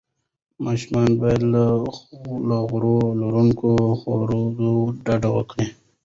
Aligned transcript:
ماشومان 0.65 1.09
باید 1.21 1.41
له 2.47 2.55
غوړ 2.69 2.83
لروونکو 3.21 3.69
خوړو 3.99 4.43
ډډه 5.05 5.29
وکړي. 5.37 5.67